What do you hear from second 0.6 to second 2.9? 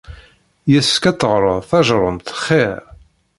Yessefk ad teɣreḍ tajeṛṛumt xir.